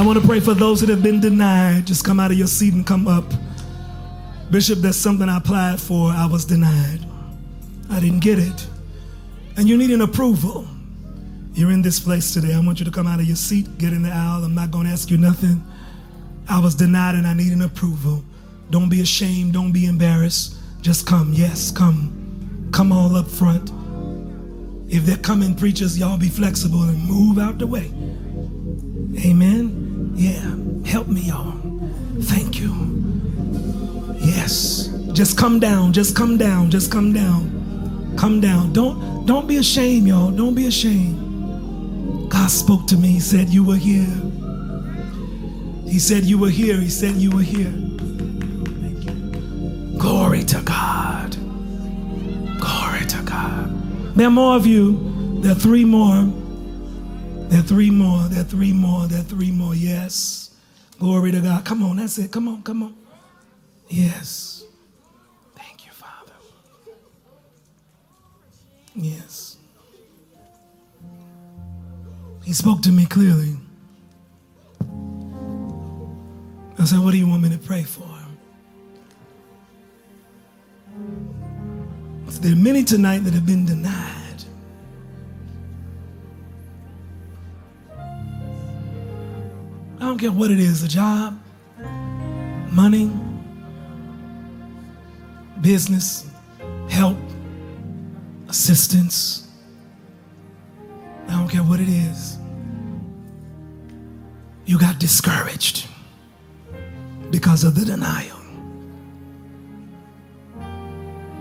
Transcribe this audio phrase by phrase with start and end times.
[0.00, 1.86] I want to pray for those that have been denied.
[1.86, 3.24] Just come out of your seat and come up.
[4.50, 6.08] Bishop, that's something I applied for.
[6.08, 7.00] I was denied.
[7.90, 8.66] I didn't get it.
[9.58, 10.66] And you need an approval.
[11.52, 12.54] You're in this place today.
[12.54, 14.42] I want you to come out of your seat, get in the aisle.
[14.42, 15.62] I'm not going to ask you nothing.
[16.48, 18.24] I was denied and I need an approval.
[18.70, 19.52] Don't be ashamed.
[19.52, 20.56] Don't be embarrassed.
[20.80, 21.34] Just come.
[21.34, 22.70] Yes, come.
[22.72, 23.70] Come all up front.
[24.88, 27.92] If they're coming preachers, y'all be flexible and move out the way.
[29.26, 29.79] Amen.
[30.20, 30.54] Yeah.
[30.84, 31.54] Help me, y'all.
[32.24, 32.74] Thank you.
[34.18, 34.88] Yes.
[35.14, 35.94] Just come down.
[35.94, 36.70] Just come down.
[36.70, 38.14] Just come down.
[38.18, 38.74] Come down.
[38.74, 40.30] Don't don't be ashamed, y'all.
[40.30, 42.30] Don't be ashamed.
[42.30, 43.12] God spoke to me.
[43.12, 44.12] He said you were here.
[45.88, 46.76] He said you were here.
[46.76, 47.72] He said you were here.
[49.98, 51.34] Glory to God.
[52.60, 54.16] Glory to God.
[54.16, 55.40] There are more of you.
[55.40, 56.30] There are three more.
[57.50, 58.22] There are three more.
[58.28, 59.08] There are three more.
[59.08, 59.74] There are three more.
[59.74, 60.54] Yes.
[61.00, 61.64] Glory to God.
[61.64, 61.96] Come on.
[61.96, 62.30] That's it.
[62.30, 62.62] Come on.
[62.62, 62.94] Come on.
[63.88, 64.62] Yes.
[65.56, 66.32] Thank you, Father.
[68.94, 69.56] Yes.
[72.44, 73.56] He spoke to me clearly.
[76.78, 78.06] I said, What do you want me to pray for?
[82.40, 84.19] There are many tonight that have been denied.
[90.20, 91.40] Care what it is a job,
[92.70, 93.10] money,
[95.62, 96.28] business,
[96.90, 97.16] help,
[98.48, 99.48] assistance.
[101.26, 102.36] I don't care what it is.
[104.66, 105.88] You got discouraged
[107.30, 108.36] because of the denial.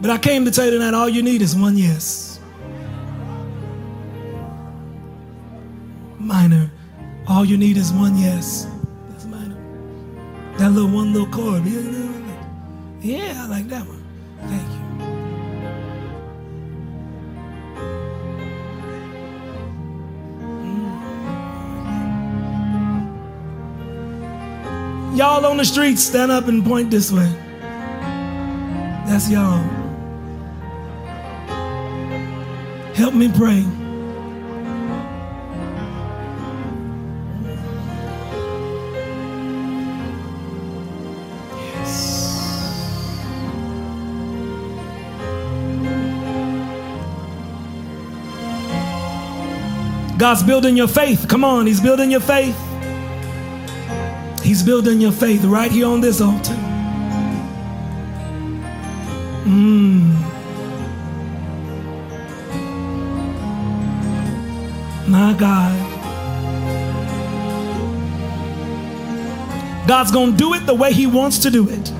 [0.00, 2.40] But I came to tell you tonight all you need is one yes.
[6.18, 6.71] Minor.
[7.42, 8.68] All you need is one yes.
[9.08, 9.56] That's minor.
[10.58, 11.64] That little one little chord.
[13.00, 14.04] Yeah, I like that one.
[14.42, 14.78] Thank you.
[25.10, 25.18] Mm.
[25.18, 27.28] Y'all on the street, stand up and point this way.
[29.08, 29.64] That's y'all.
[32.94, 33.66] Help me pray.
[50.22, 51.26] God's building your faith.
[51.28, 52.56] Come on, He's building your faith.
[54.40, 56.54] He's building your faith right here on this altar.
[59.42, 60.14] Mm.
[65.08, 65.88] My God.
[69.88, 71.92] God's going to do it the way He wants to do it.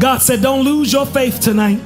[0.00, 1.80] God said, Don't lose your faith tonight.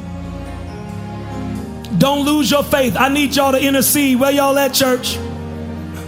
[1.99, 2.97] Don't lose your faith.
[2.97, 4.21] I need y'all to intercede.
[4.21, 5.17] Where y'all at, church?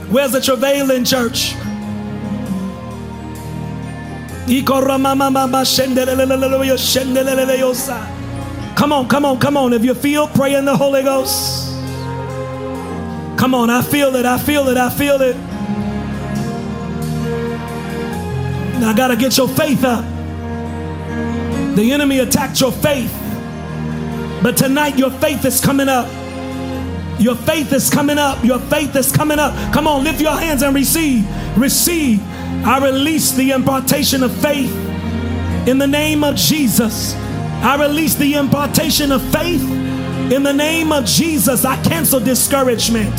[0.09, 1.55] Where's the travailing church?
[8.77, 9.73] Come on, come on, come on.
[9.73, 11.69] If you feel, pray in the Holy Ghost.
[13.39, 15.37] Come on, I feel it, I feel it, I feel it.
[18.81, 20.05] Now I gotta get your faith up.
[21.77, 23.20] The enemy attacked your faith.
[24.43, 26.09] But tonight your faith is coming up.
[27.21, 28.43] Your faith is coming up.
[28.43, 29.53] Your faith is coming up.
[29.73, 31.27] Come on, lift your hands and receive.
[31.59, 32.21] Receive.
[32.65, 34.75] I release the impartation of faith
[35.69, 37.15] in the name of Jesus.
[37.63, 39.63] I release the impartation of faith
[40.33, 41.67] in the name of Jesus.
[41.67, 43.13] I cancel discouragement.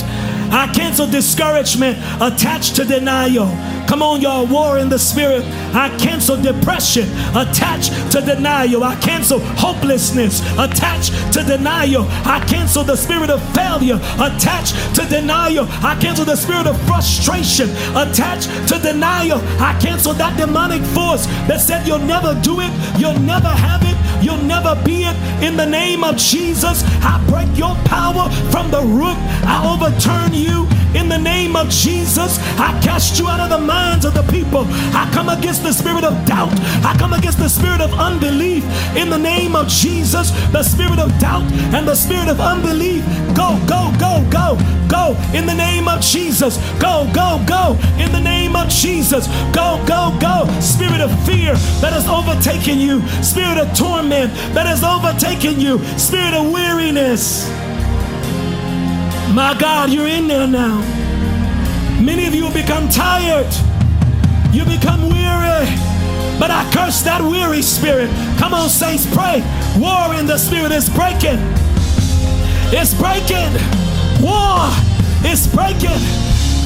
[0.52, 3.48] I cancel discouragement attached to denial.
[3.91, 5.44] Come on, y'all, war in the spirit.
[5.75, 8.85] I cancel depression attached to denial.
[8.85, 12.06] I cancel hopelessness attached to denial.
[12.24, 15.68] I cancel the spirit of failure attached to denial.
[15.84, 19.40] I cancel the spirit of frustration attached to denial.
[19.59, 24.23] I cancel that demonic force that said you'll never do it, you'll never have it,
[24.23, 25.17] you'll never be it.
[25.44, 29.17] In the name of Jesus, I break your power from the root.
[29.44, 30.66] I overturn you
[30.96, 32.40] in the name of Jesus.
[32.59, 34.66] I cast you out of the minds of the people.
[34.93, 36.52] I come against the spirit of doubt.
[36.84, 38.64] I come against the spirit of unbelief
[38.96, 40.32] in the name of Jesus.
[40.52, 41.43] The spirit of doubt
[41.73, 43.03] and the spirit of unbelief.
[43.35, 44.58] Go, go, go, go,
[44.90, 46.58] go in the name of Jesus.
[46.79, 49.28] Go, go, go in the name of Jesus.
[49.53, 50.47] Go, go, go.
[50.59, 53.02] Spirit of fear that has overtaken you.
[53.23, 55.79] Spirit of torment that has overtaken you.
[55.97, 57.49] Spirit of weariness.
[59.34, 60.82] My God, you're in there now.
[62.02, 63.48] Many of you have become tired.
[64.52, 65.68] You become weary.
[66.38, 68.10] But I curse that weary spirit.
[68.38, 69.40] Come on, saints, pray.
[69.80, 71.40] War in the spirit is breaking.
[72.76, 73.56] It's breaking.
[74.20, 74.68] War
[75.24, 76.02] is breaking.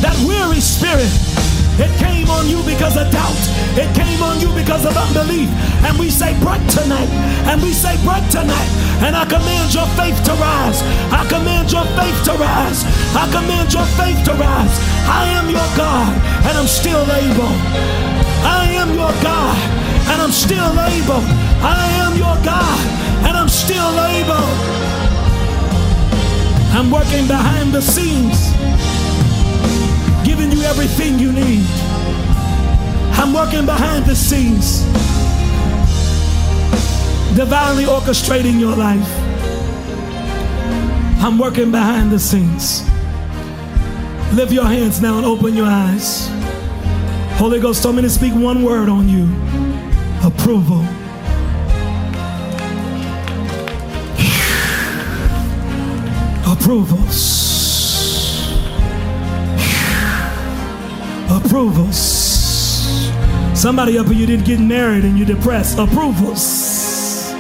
[0.02, 1.35] That weary spirit
[1.78, 3.44] it came on you because of doubt.
[3.76, 5.50] It came on you because of unbelief.
[5.84, 7.12] And we say, break tonight.
[7.52, 8.72] And we say, break tonight.
[9.04, 10.80] And I command your faith to rise.
[11.12, 12.88] I command your faith to rise.
[13.12, 14.76] I command your faith to rise.
[15.04, 16.16] I am your God,
[16.48, 17.56] and I'm still able.
[18.48, 19.58] I am your God,
[20.08, 21.24] and I'm still able.
[21.60, 22.80] I am your God,
[23.28, 24.48] and I'm still able.
[26.72, 28.52] I'm working behind the scenes
[30.36, 31.66] giving you everything you need.
[33.18, 34.82] I'm working behind the scenes,
[37.38, 39.08] divinely orchestrating your life.
[41.24, 42.82] I'm working behind the scenes.
[44.34, 46.28] Lift your hands now and open your eyes.
[47.38, 49.26] Holy Ghost told me to speak one word on you
[50.22, 50.84] approval.
[56.52, 57.35] Approvals.
[61.56, 61.98] Approvals.
[63.58, 65.80] Somebody up here, you didn't get married and you're depressed.
[65.80, 67.32] Approvals.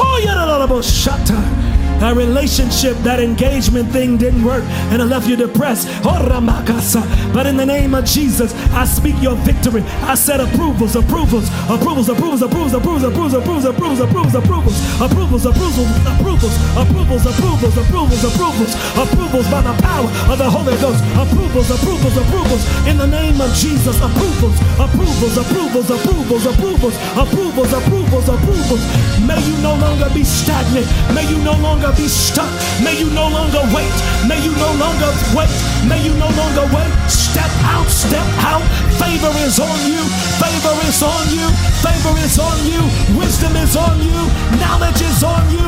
[0.00, 1.63] Oh, yeah, shut up.
[2.00, 5.88] That relationship, that engagement thing didn't work and it left you depressed.
[6.04, 9.82] But in the name of Jesus, I speak your victory.
[10.04, 16.54] I said approvals, approvals, approvals, approvals, approvals, approvals, approvals, approvals, approvals, approvals, approvals, approvals, approvals,
[16.76, 21.00] approvals, approvals, approvals, approvals, approvals, approvals by the power of the Holy Ghost.
[21.16, 23.96] Approvals, approvals, approvals in the name of Jesus.
[24.04, 28.82] Approvals, approvals, approvals, approvals, approvals, approvals, approvals, approvals.
[29.24, 30.86] May you no longer be stagnant.
[31.16, 32.48] May you no longer longer be stuck.
[32.82, 33.92] May you no longer wait.
[34.26, 35.52] May you no longer wait.
[35.84, 36.92] May you no longer wait.
[37.08, 38.64] Step out, step out.
[38.96, 40.00] Favor is on you.
[40.40, 41.46] Favor is on you.
[41.84, 42.80] Favor is on you.
[43.18, 44.16] Wisdom is on you.
[44.60, 45.66] Knowledge is on you.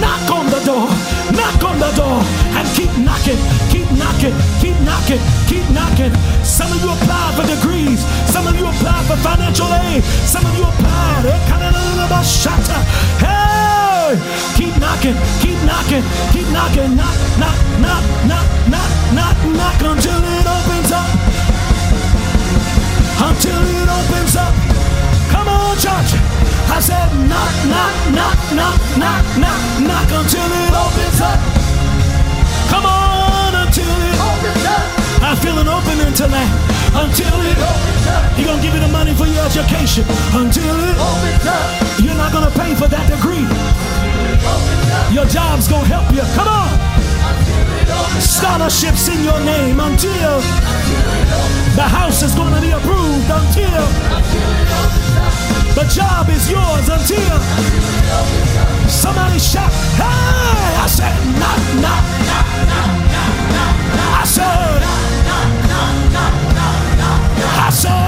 [0.00, 0.88] Knock on the door.
[1.32, 2.20] Knock on the door
[2.58, 3.40] and keep knocking.
[3.72, 4.36] Keep knocking.
[4.60, 5.22] Keep knocking.
[5.48, 6.12] Keep knocking.
[6.44, 8.04] Some of you apply for degrees.
[8.28, 10.04] Some of you apply for financial aid.
[10.28, 11.24] Some of you applied.
[13.18, 13.53] Hey,
[14.56, 15.16] keep knocking.
[15.40, 16.04] Keep knocking.
[16.32, 16.96] Keep knocking.
[16.96, 21.08] Knock, knock, knock, knock, knock, knock, knock until it opens up.
[23.28, 24.54] Until it opens up.
[25.32, 26.10] Come on, church.
[26.68, 31.38] I said knock, knock, knock, knock, knock, knock, knock until it opens up.
[32.68, 34.84] Come on until it opens up.
[35.22, 36.50] I feel an opening tonight.
[36.94, 38.32] Until it opens up.
[38.38, 40.06] He gonna give you the money for your education.
[40.30, 41.66] Until it opens up.
[41.98, 43.42] You're not gonna pay for that degree.
[45.10, 46.22] Your job's gonna help you.
[46.38, 46.70] Come on.
[48.22, 50.38] Scholarships in your name until
[51.74, 53.82] the house is gonna be approved until
[55.74, 57.38] the job is yours until
[58.88, 60.78] somebody shout, Hey!
[60.78, 64.20] I said, knock, knock, knock, knock, knock, knock.
[64.20, 64.83] I said,
[67.74, 68.03] so.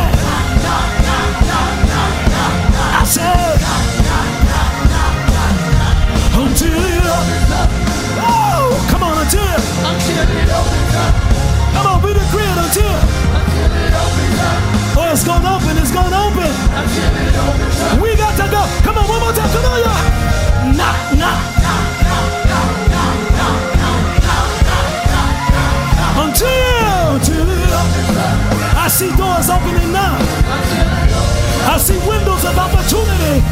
[31.77, 33.45] I see windows of opportunity.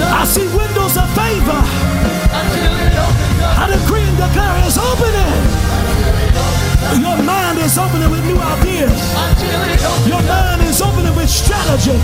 [0.00, 1.60] I see windows of favor.
[3.60, 5.28] I decree and declare it's opening.
[7.04, 8.96] Your mind is opening with new ideas.
[10.08, 12.00] Your mind is opening with strategy.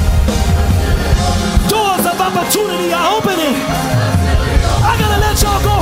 [1.72, 3.56] Doors of opportunity are opening.
[3.56, 5.75] I gotta let y'all go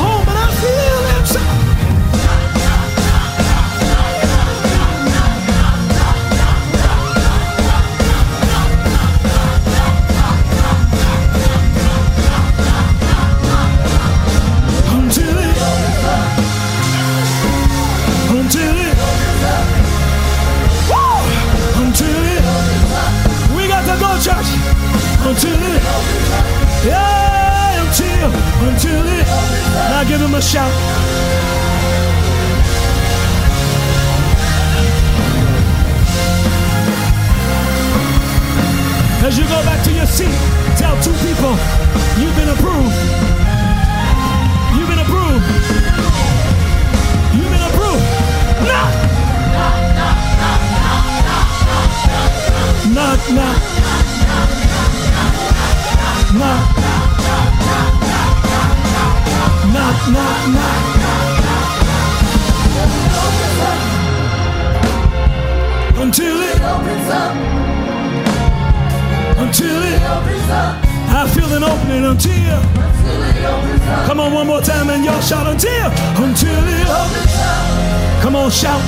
[41.04, 41.33] to be
[74.46, 75.86] one more time, and y'all shout until.
[76.22, 77.34] Until it opens.
[78.22, 78.80] Come on, shout.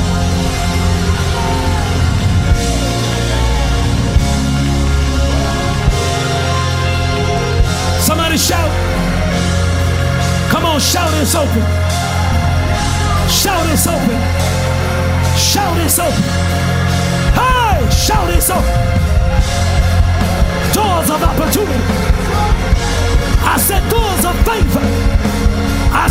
[8.02, 8.70] Somebody shout.
[10.50, 11.62] Come on, shout it's open.
[13.30, 14.18] Shout it's open.
[15.38, 16.22] Shout it's open.
[17.32, 18.76] Hey, shout it's open.
[20.74, 21.85] Doors of opportunity.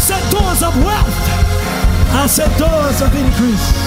[0.06, 1.18] I said doors of wealth.
[2.14, 3.85] I said doors of increase.